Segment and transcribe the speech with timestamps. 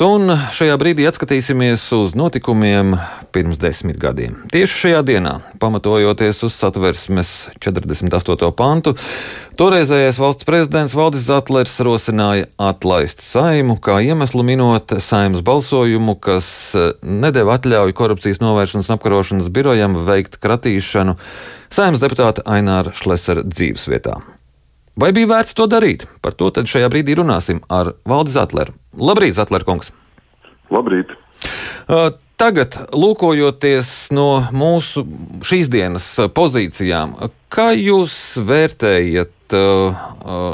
[0.00, 2.94] Un šajā brīdī atskatīsimies uz notikumiem
[3.36, 4.38] pirms desmit gadiem.
[4.48, 8.48] Tieši šajā dienā, pamatojoties uz satversmes 48.
[8.56, 8.94] pantu,
[9.60, 16.48] toreizējais valsts prezidents Valdis Zatlers rosināja atlaist saimu, kā iemeslu minot saimas balsojumu, kas
[17.04, 21.18] nedēva atļauju korupcijas novēršanas un apkarošanas birojam veikt kratīšanu
[21.68, 24.16] saimas deputāta Aināra Šlesera dzīvesvietā.
[25.00, 26.04] Vai bija vērts to darīt?
[26.20, 28.74] Par to šajā brīdī runāsim ar Valdi Zatleru.
[29.00, 29.94] Labrīt, Zatler kungs!
[30.68, 31.14] Labrīt!
[31.88, 35.06] Uh, tagad, lūkojoties no mūsu
[35.46, 37.14] šīs dienas pozīcijām,
[37.48, 38.14] kā jūs
[38.44, 39.56] vērtējat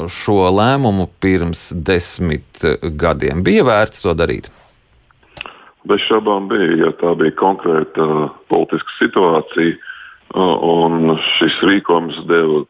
[0.09, 2.63] šo lēmumu pirms desmit
[2.97, 3.43] gadiem?
[3.45, 4.47] Bija vērts to darīt?
[5.87, 9.75] Bez šaubām bija, ja tā bija konkrēta politiska situācija,
[10.39, 12.63] un šis rīkojums deva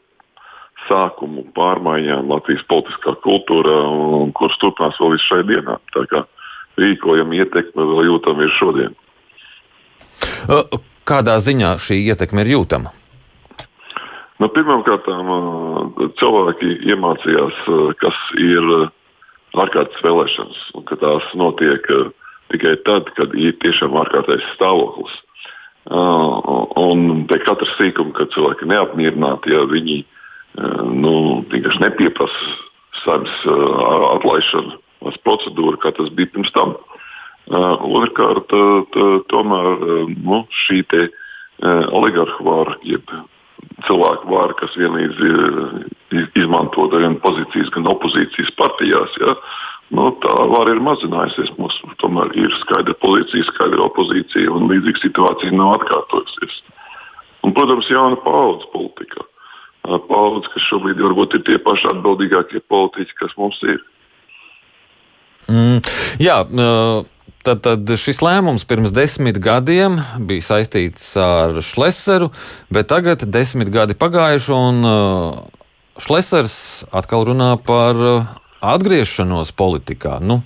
[0.88, 3.78] sākumu pārmaiņām Latvijas politiskā kultūrā,
[4.22, 5.80] un, kuras turpinās vēl līdz šai dienai.
[5.96, 6.24] Tā kā
[6.82, 8.96] rīkojama ietekme vēl jūtama ir šodien.
[11.08, 12.94] Kādā ziņā šī ietekme ir jūtama?
[14.38, 15.08] Nu, Pirmkārt,
[16.20, 17.62] cilvēki iemācījās,
[18.02, 18.68] kas ir
[19.58, 21.88] ārkārtas vēlēšanas, un ka tās notiek
[22.54, 25.16] tikai tad, kad ir tiešām ārkārtais stāvoklis.
[25.88, 30.04] Un te katrs sīkums, kad cilvēki neapmierināti, ja viņi
[30.58, 31.14] nu,
[31.52, 32.54] vienkārši nepieprasa
[33.04, 33.34] saimnes
[34.18, 34.78] atlaišanu
[35.24, 36.76] procedūru, kā tas bija pirms tam.
[37.48, 38.52] Otrkārt,
[39.32, 39.86] tomēr
[40.18, 40.82] nu, šī
[41.96, 43.14] oligarhu vara, jeb
[43.88, 45.22] cilvēku vara, kas vienlīdz
[46.42, 49.38] izmanto gan pozīcijas, gan opozīcijas partijās, ja,
[49.96, 51.54] nu, tā vara ir mazinājusies.
[51.62, 56.60] Mums tomēr ir skaidra pozīcija, skaidra opozīcija, un līdzīga situācija nav atkārtojusies.
[57.46, 59.24] Un, protams, jauna paudze politikā
[60.08, 63.80] paudze, kas šobrīd varbūt ir tie paši atbildīgākie politiķi, kas mums ir.
[65.48, 65.80] Mm,
[66.20, 66.42] jā,
[67.48, 69.96] tad, tad šis lēmums pirms desmit gadiem
[70.28, 72.32] bija saistīts ar Šleseru,
[72.74, 74.84] bet tagad desmit gadi pagājuši un
[76.04, 76.58] Šlesers
[76.94, 77.98] atkal runā par
[78.62, 80.20] atgriešanos politikā.
[80.22, 80.42] Nu.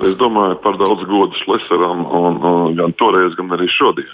[0.00, 4.12] Es domāju par daudz godu Šleseram un, un gan toreiz, gan arī šodien.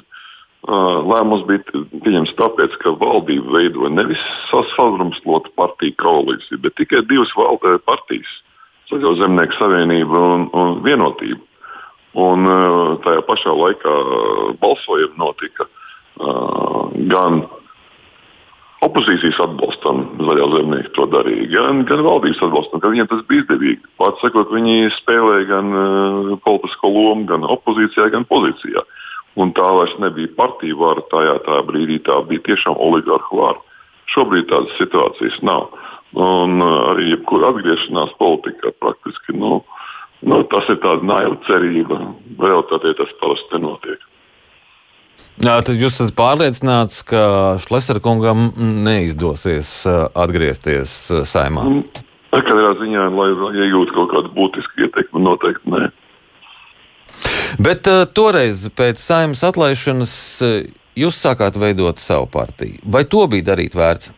[0.67, 7.31] Lēmums bija pieņemts tāpēc, ka valdība veidoja nevis sasprāstītu partiju koalīciju, bet tikai divas
[7.87, 8.33] partijas-
[8.91, 11.43] Zaļo zemnieku savienību un, un vienotību.
[12.23, 12.47] Un
[13.03, 13.95] tajā pašā laikā
[14.63, 15.67] balsojumi notika
[17.11, 17.43] gan
[18.87, 23.83] opozīcijas atbalstam, zaļā zemnieki to darīja, gan, gan valdības atbalstam, ka viņiem tas bija izdevīgi.
[23.99, 28.85] Pats sakot, viņi spēlēja gan uh, politisko lomu, gan opozīcijā, gan pozīcijā.
[28.87, 28.96] Uh,
[29.37, 33.61] Un tā vairs nebija partija vara tajā tā brīdī, tā bija tiešām oligarhu vara.
[34.15, 35.69] Šobrīd tādas situācijas nav.
[36.17, 39.59] Un uh, arī jebkura atgriešanās politikā praktiski nu,
[40.25, 41.99] nu, tas ir tāds naiva cerība.
[42.41, 44.07] Realtātē tas parasti nenotiek.
[45.37, 47.21] Jā, tad jūs esat pārliecināts, ka
[47.61, 51.67] Šlesera kungam neizdosies uh, atgriezties uh, saimā?
[52.33, 53.31] Katrā ziņā, lai
[53.67, 55.91] iegūtu kaut kādu būtisku ietekmi, noteikti nē.
[57.63, 60.15] Bet uh, toreiz pēc saimnes atlaišanas
[60.45, 60.55] uh,
[60.99, 62.81] jūs sākāt veidot savu partiju.
[62.85, 64.13] Vai to bija darīt vērts?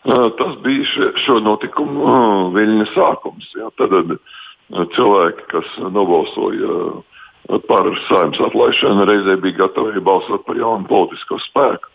[0.00, 3.50] Uh, tas bija šo notikumu viļņa sākums.
[3.56, 3.70] Jā.
[3.80, 3.96] Tad
[4.94, 7.02] cilvēki, kas nobalsoja
[7.66, 11.90] par saimnes atlaišanu, reizē bija gatavi balsot par jaunu politisko spēku.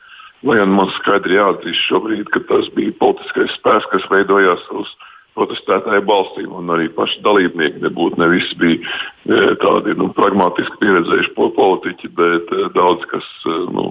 [0.46, 5.06] Lai gan man skaidri jāatzīst šobrīd, ka tas bija politiskais spēks, kas veidojās uz uh,
[5.36, 11.34] protestētāju balstīm, un arī paši dalībnieki nebūtu ne visi bija e, tādi nu, pragmatiski pieredzējuši
[11.38, 13.90] politiķi, bet e, daudz kas e, nu,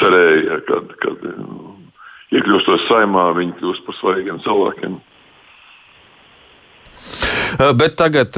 [0.00, 1.22] cerēja, ka, kad
[2.34, 4.98] iekļūstot saimā, viņi kļūs par svarīgiem cilvēkiem.
[7.78, 8.36] Bet tagad,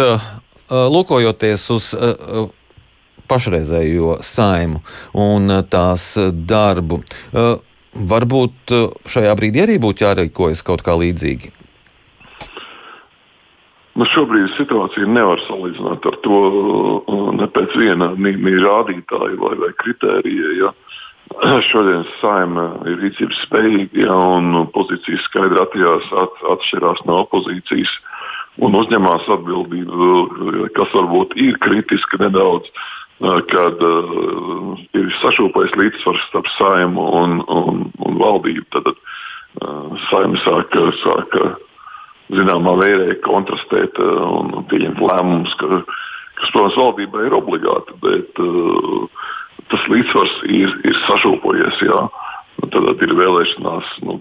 [0.70, 1.90] lūkojoties uz
[3.30, 4.82] pašreizējo saimu
[5.24, 6.08] un tās
[6.54, 7.00] darbu,
[8.14, 8.74] varbūt
[9.10, 11.54] šajā brīdī arī būtu jārīkojas kaut kā līdzīgi.
[13.94, 20.48] Nu, šobrīd situāciju nevar salīdzināt ar to uh, ne pēc viena rādītāja vai, vai kritērija.
[20.58, 20.72] Ja.
[21.70, 27.92] Šodienas saima ir rīcības spējīga ja, un pozīcijas skaidri atjās, at, atšķirās no opozīcijas
[28.66, 32.66] un uzņemās atbildību, kas varbūt ir kritiski nedaudz,
[33.22, 38.66] uh, kad uh, ir sašūpējis līdzsvars starp saimu un, un, un valdību.
[38.74, 40.90] Tad uh, saima sāka.
[41.04, 41.54] sāka
[42.38, 45.80] zināmā veidā kontrastēt uh, un pieņemt lēmumus, ka,
[46.40, 49.06] kas, protams, valdībai ir obligāti, bet uh,
[49.72, 51.82] tas līdzsvars ir, ir sašūpojies.
[51.88, 52.04] Jā.
[52.74, 54.18] Tad ir vēlēšanās nu,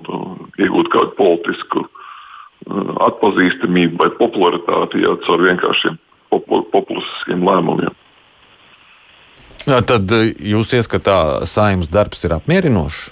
[0.62, 6.00] iegūt kādu politisku uh, atpazīstamību vai popularitāti jā, caur vienkāršiem
[6.34, 7.94] populistiskiem lēmumiem.
[9.64, 10.12] Tad
[10.44, 13.04] jūs ieskatā, saimnes darbs ir apmierinošs?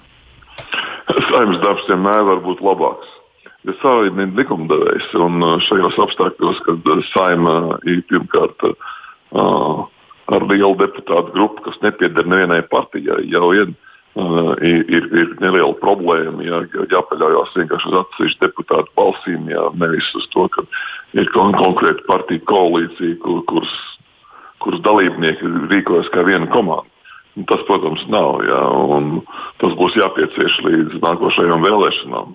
[1.29, 3.20] Saimnes darbs vienmēr var būt labāks.
[3.61, 9.85] Ir likumdevējs un šajos apstākļos, kad saima ir pirmkārt uh,
[10.31, 13.69] ar lielu deputātu grupu, kas nepieder nevienai partijai, jau ir,
[14.17, 16.41] uh, ir, ir, neliela problēma.
[16.41, 20.65] Jā, jāpaļaujas vienkārši uz atsevišķu deputātu balsīm, jā, nevis uz to, ka
[21.13, 23.79] ir kon konkrēta partija koalīcija, kur, kuras,
[24.65, 26.89] kuras dalībnieki rīkojas kā viena komanda.
[27.47, 28.41] Tas, protams, nav.
[28.43, 28.61] Jā,
[29.61, 32.33] tas būs jāpiecieš līdz nākošajām vēlēšanām.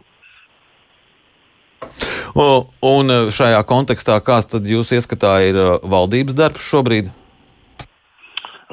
[2.37, 7.09] Un šajā kontekstā, kāds tad jūs ieskatā ir uh, valdības darbs šobrīd?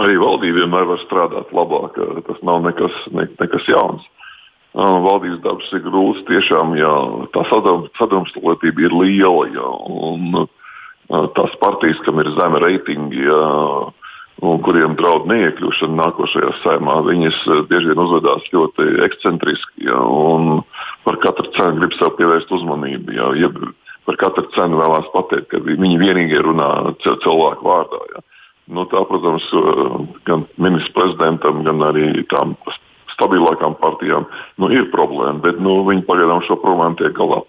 [0.01, 1.99] Arī valdība vienmēr var strādāt labāk.
[2.27, 4.05] Tas nav nekas, ne, nekas jauns.
[4.73, 6.23] Valdības darbs ir grūts.
[6.25, 6.93] Tiešām jā,
[7.35, 9.45] tā sadrumstalotība ir liela.
[9.53, 9.69] Jā,
[10.09, 10.47] un,
[11.37, 13.43] tās partijas, kam ir zema reitingi, jā,
[14.41, 20.63] un kuriem draud neiekļūšana nākošajā saimā, viņas eh, bieži vien uzvedās ļoti ekscentriski ja, un
[21.05, 23.15] par katru cenu grib sev pievērst uzmanību.
[23.15, 23.51] Ja, ja
[24.07, 26.69] par katru cenu vēlās pateikt, ka viņi vienīgie runā
[27.03, 28.01] cilvēku vārdā.
[28.15, 28.23] Ja.
[28.73, 29.95] Nu, tā, protams, eh,
[30.27, 32.57] gan ministrs prezidentam, gan arī tām
[33.13, 34.25] stabilākām partijām
[34.57, 37.43] nu, ir problēma, bet nu, viņi pagaidām šo problēmu tiek galā.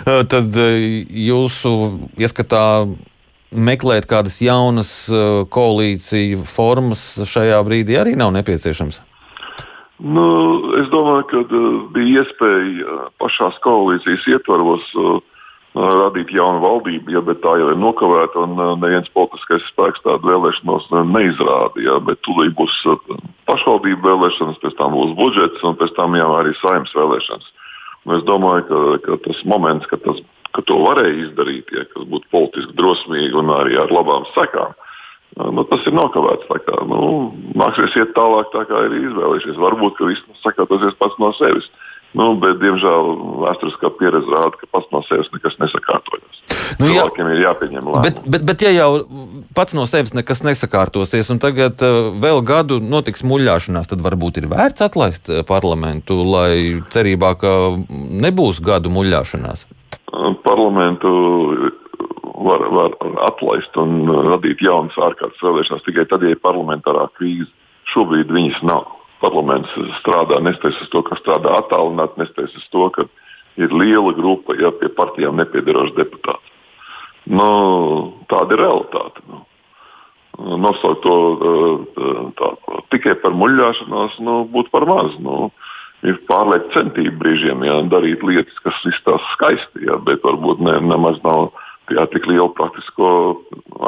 [0.00, 1.70] Tad jūsu
[2.18, 2.88] ieskatā
[3.52, 9.00] meklēt kādas jaunas uh, koalīciju formas šajā brīdī arī nav nepieciešams?
[10.00, 10.26] Nu,
[10.80, 14.94] es domāju, ka uh, bija iespēja uh, pašās koalīcijas ietvaros
[15.74, 20.88] radīt jaunu valdību, ja, bet tā jau ir nokavēta un neviens politiskais spēks tādu vēlēšanos
[20.90, 22.00] neizrādīja.
[22.08, 22.74] Bet tūlīt būs
[23.46, 27.46] pašvaldību vēlēšanas, pēc tam būs budžets un pēc tam jau arī saimnes vēlēšanas.
[28.02, 30.18] Un es domāju, ka, ka tas moments, kad tas
[30.56, 34.74] ka to varēja izdarīt, ja, kas būtu politiski drosmīgi un arī ar labām sekām.
[35.38, 36.48] Nu, tas ir nokavēts.
[36.66, 39.60] Kā, nu, nāksies iet tālāk, tā kā ir izvēlējušies.
[39.62, 41.70] Varbūt, viss sakārtosies pats no sevis.
[42.18, 43.12] Nu, bet, diemžēl,
[43.44, 46.40] vēsturiskā pieredze rāda, ka pats no sevis nekas nesakārtojas.
[46.80, 48.02] Nu, Cilvēkiem jā, ir jāpieņem lēmumi.
[48.08, 48.88] Bet, bet, bet, ja jau
[49.54, 54.50] pats no sevis nekas nesakārtosies, un tagad uh, vēl gadu notiks muļāšanās, tad varbūt ir
[54.50, 57.54] vērts atlaist parlamentu, lai cerībā, ka
[58.26, 59.68] nebūs gadu muļāšanās
[60.44, 61.10] parlamentu
[62.40, 62.96] var, var
[63.26, 67.50] atlaist un radīt jaunas ārkārtas vēlēšanas tikai tad, ja ir parlamentārā krīze.
[67.92, 68.88] Šobrīd viņas nav.
[69.20, 73.04] Parlaments strādā neskatoties uz to, ka strādā attālināti, neskatoties uz to, ka
[73.60, 76.56] ir liela grupa ja, pie partijām nepiedarošu deputātu.
[77.30, 77.48] Nu,
[78.30, 79.24] tāda ir realitāte.
[79.28, 79.44] Nu.
[80.40, 81.16] Nosaukt to
[82.38, 82.52] tā,
[82.94, 85.18] tikai par muļāšanos nu, būtu par maz.
[85.20, 85.50] Nu
[86.06, 91.20] ir pārlieka centība brīžiem jā, darīt lietas, kas izstāsta skaisti, jā, bet varbūt ne, nemaz
[91.26, 91.50] nav
[91.92, 93.10] jā, tik liela praktisko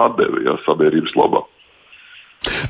[0.07, 1.47] atdevi jā, sabiedrības labā.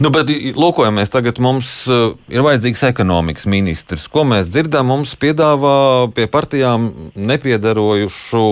[0.04, 0.28] Nu, bet,
[0.58, 4.04] lūkojamies, tagad mums uh, ir vajadzīgs ekonomikas ministrs.
[4.12, 4.90] Ko mēs dzirdam?
[4.90, 8.42] Mums piedāvā pie partijām nepiedarojušu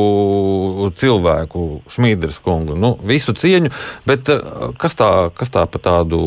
[1.00, 2.78] cilvēku, Šmīdras kungu.
[2.81, 3.72] Nu, visu cieņu,
[4.08, 6.22] bet uh, kas tā, kas tā pa tādu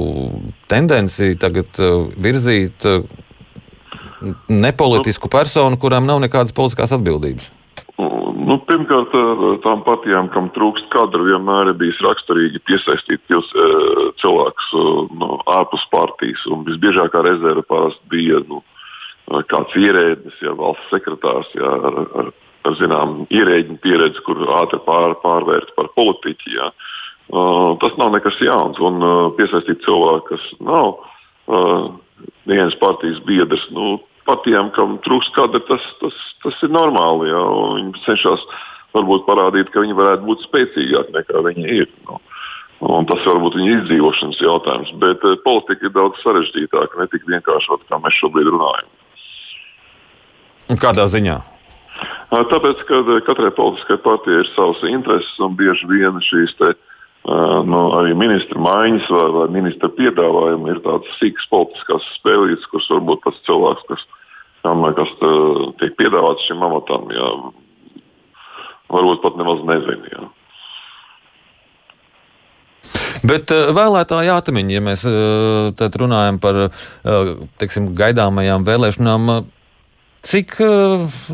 [0.69, 2.85] tendenci tagad uh, virzīt
[4.49, 7.49] nepolitisku personu, kurām nav nekādas politiskās atbildības?
[8.43, 9.13] Nu, pirmkārt,
[9.63, 13.67] tām partijām, kam trūkst kadru, vienmēr ir bijis raksturīgi piesaistīt pils, e,
[14.19, 14.71] cilvēkus
[15.19, 16.41] no ārpus partijas.
[16.67, 18.59] Visbiežākā rezerve parasti bija nu,
[19.51, 22.31] kāds ierēdnis, ja valsts sekretārs ja, ar, ar,
[22.67, 26.55] ar zinām, ierēģiņu pieredzi, kur ātri pār, pārvērt par politiķi.
[26.57, 26.71] Ja.
[27.33, 28.79] Uh, tas nav nekas jauns.
[28.83, 31.93] Un uh, piesaistīt cilvēku, kas nav uh,
[32.49, 37.29] vienas partijas biedrs, nu, partijām, kam trūkst kadra, tas, tas, tas ir normāli.
[37.31, 37.41] Ja?
[37.77, 38.45] Viņi cenšas
[38.95, 41.89] varbūt parādīt, ka viņi varētu būt spēcīgāki nekā viņi ir.
[42.09, 42.19] Nu.
[42.83, 44.91] Un tas var būt viņa izdzīvošanas jautājums.
[44.99, 48.91] Bet eh, politika ir daudz sarežģītāka, ne tik vienkāršota, kā mēs šobrīd runājam.
[50.81, 51.37] Kādā ziņā?
[52.33, 56.92] Tāpēc, ka katrai politiskai partijai ir savas intereses un bieži vien šīs te, uh,
[57.23, 63.23] nu, arī ministra maiņas vai, vai ministra piedāvājumi ir tādas sīkas politiskas spēlītes, kuras varbūt
[63.23, 64.05] tas cilvēks, kas,
[64.99, 65.13] kas
[65.79, 67.31] tiek piedāvāts šim amatam, jā,
[68.91, 70.11] varbūt pat nemaz nezina.
[70.11, 70.29] Jā.
[73.23, 75.07] Bet vēlētāji atmiņa, ja mēs
[76.03, 76.65] runājam par
[77.61, 79.35] teiksim, gaidāmajām vēlēšanām,
[80.23, 80.53] Cik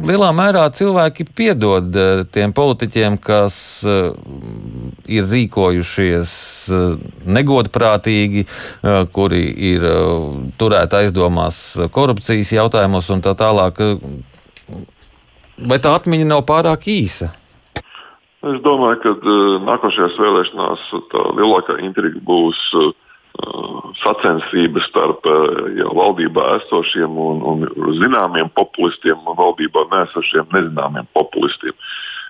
[0.01, 1.93] lielā mērā cilvēki piedod
[2.33, 3.85] tiem politiķiem, kas
[5.09, 6.31] ir rīkojušies
[6.73, 6.93] uh,
[7.25, 11.59] negodprātīgi, uh, kuri ir uh, turēti aizdomās
[11.95, 13.81] korupcijas jautājumos un tā tālāk?
[15.59, 17.33] Vai tā atmiņa nav pārāk īsa?
[18.39, 19.35] Es domāju, ka
[19.67, 22.93] nākošajās vēlēšanās tā lielākā intriga būs uh,
[23.99, 25.27] sacensības starp
[25.75, 31.75] jau valdībā esošiem un, un zināmiem populistiem un valdībā nesošiem nezināmiem populistiem.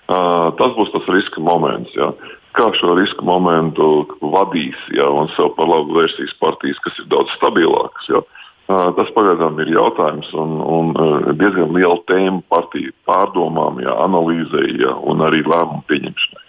[0.10, 1.94] Uh, tas būs tas riska moments.
[1.94, 2.10] Ja.
[2.58, 7.32] Kā šo riska momentu vadīs ja, un sev par labu vērsīs partijas, kas ir daudz
[7.38, 8.10] stabilākas.
[8.10, 8.24] Ja.
[8.70, 10.92] Tas pagaidām ir jautājums un, un
[11.40, 16.46] diezgan liela tēma partiju pārdomām, ja, analīzei ja, un arī lēmumu pieņemšanai.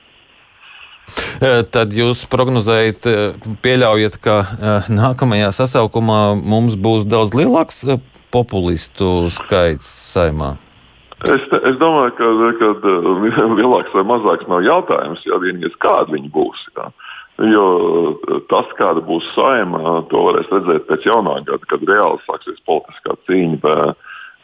[1.72, 3.08] Tad jūs prognozējat,
[3.64, 4.34] pieļaujat, ka
[4.92, 7.86] nākamajā sasaukumā mums būs daudz lielāks
[8.30, 10.54] populistu skaits saimā?
[11.28, 16.62] Es, es domāju, ka, ka lielāks vai mazāks nav jautājums, ja vienīgais kāda viņi būs.
[16.78, 16.86] Jā.
[17.50, 17.64] Jo
[18.52, 23.60] tas, kāda būs saima, to varēs redzēt pēc jaunā gada, kad reāli sāksies politiskā cīņa
[23.64, 23.92] par,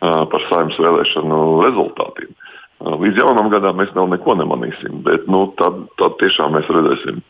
[0.00, 2.32] par saimnes vēlēšanu rezultātiem.
[3.04, 7.20] Līdz jaunam gadam mēs vēl neko nemanīsim, bet nu, tad, tad tiešām mēs redzēsim,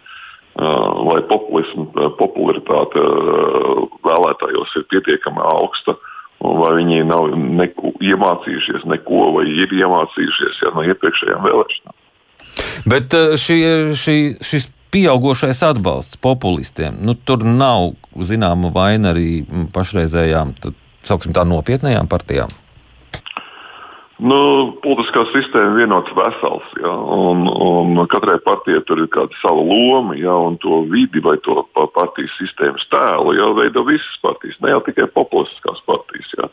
[1.06, 3.02] vai populismu popularitāte
[4.06, 5.94] vēlētājos ir pietiekami augsta
[6.40, 11.96] vai viņi nav neko, iemācījušies neko, vai ir iemācījušies ja, no iepriekšējām vēlēšanām.
[12.88, 13.58] Bet eh, šī,
[13.98, 17.94] šī, šis pieaugušais atbalsts populistiem, nu, tur nav
[18.28, 19.42] zināma vaina arī
[19.74, 22.52] pašreizējām, tad, sauksim tā, nopietnējām partijām.
[24.16, 24.36] Nu,
[24.80, 30.14] politiskā sistēma ir vienots vesels, ja, un, un katrai partijai tur ir kāda sava loma,
[30.16, 34.80] ja, un to vidi vai to partijas sistēmas tēlu jau veido visas partijas, ne jau
[34.86, 36.32] tikai populistiskās partijas.
[36.38, 36.48] Ja.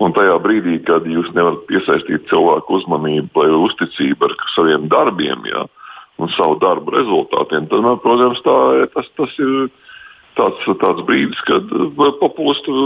[0.00, 5.64] Un tajā brīdī, kad jūs nevarat piesaistīt cilvēku uzmanību vai uzticību ar saviem darbiem ja,
[6.22, 8.54] un savu darbu rezultātiem, tad, man, protams, tā,
[8.94, 9.66] tas, tas ir
[10.38, 11.74] tāds, tāds brīdis, kad
[12.22, 12.78] populistu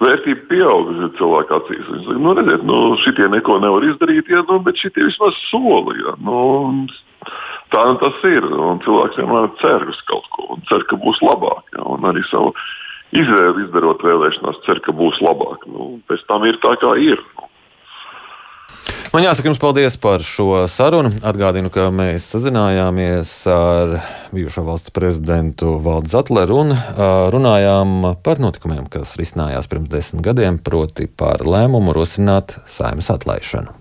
[0.00, 1.86] vērtība pieaug cilvēku acīs.
[1.88, 5.98] Viņš saka, nu, redziet, nu, šitie neko nevar izdarīt, ja, nu, bet šitie vismaz soli.
[6.00, 6.40] Ja, nu,
[7.74, 8.46] tā nu tas ir.
[8.48, 11.66] Un cilvēks vienmēr cer uz kaut ko un cer, ka būs labāk.
[11.76, 12.54] Ja, un arī savu
[13.16, 15.66] izvēli izdarot vēlēšanās, cer, ka būs labāk.
[15.70, 17.20] Nu, pēc tam ir tā, kā ir.
[17.36, 17.49] Nu,
[19.10, 21.10] Man jāsaka jums paldies par šo sarunu.
[21.26, 23.96] Atgādinu, ka mēs sazinājāmies ar
[24.30, 26.70] bijušo valsts prezidentu Valdu Zatleru un
[27.34, 33.74] runājām par notikumiem, kas risinājās pirms desmit gadiem, proti par lēmumu rosināt saimas atlaišanu.